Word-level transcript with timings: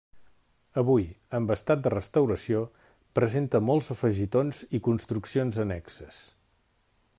Avui, 0.81 1.03
amb 1.39 1.53
estat 1.55 1.83
de 1.87 1.91
restauració, 1.95 2.63
presenta 3.19 3.63
molts 3.67 3.93
afegitons 3.97 4.65
i 4.79 4.83
construccions 4.91 5.63
annexes. 5.67 6.23